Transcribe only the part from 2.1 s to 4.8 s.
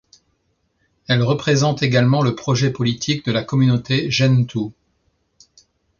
le projet politique de la communauté Gentoo.